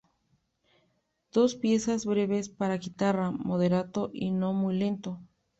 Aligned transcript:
Dos 1.31 1.53
piezas 1.53 2.07
breves 2.07 2.49
para 2.49 2.77
guitarra 2.79 3.29
"Moderato" 3.29 4.09
y 4.15 4.31
"No 4.31 4.51
muy 4.51 4.75
lento". 4.75 5.19